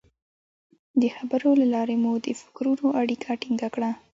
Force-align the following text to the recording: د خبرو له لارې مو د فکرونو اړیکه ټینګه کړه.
د 1.01 1.03
خبرو 1.15 1.49
له 1.61 1.65
لارې 1.73 1.95
مو 2.03 2.11
د 2.25 2.27
فکرونو 2.41 2.85
اړیکه 3.01 3.29
ټینګه 3.41 3.67
کړه. 3.75 3.91